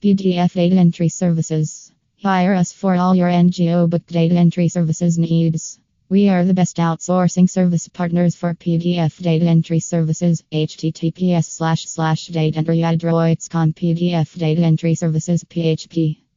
PDF 0.00 0.52
data 0.52 0.76
entry 0.76 1.08
services. 1.08 1.90
Hire 2.22 2.54
us 2.54 2.72
for 2.72 2.94
all 2.94 3.16
your 3.16 3.28
NGO 3.28 3.90
book 3.90 4.06
data 4.06 4.36
entry 4.36 4.68
services 4.68 5.18
needs. 5.18 5.80
We 6.08 6.28
are 6.28 6.44
the 6.44 6.54
best 6.54 6.76
outsourcing 6.76 7.50
service 7.50 7.88
partners 7.88 8.36
for 8.36 8.54
PDF 8.54 9.20
data 9.20 9.46
entry 9.46 9.80
services. 9.80 10.44
https 10.52 11.46
slash 11.46 11.86
slash 11.86 12.28
data 12.28 12.58
entry 12.58 12.78
PDF 12.78 14.38
data 14.38 14.62
entry 14.62 14.94
services 14.94 15.42
PHP. 15.42 16.18